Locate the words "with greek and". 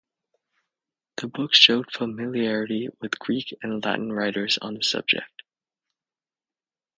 2.99-3.85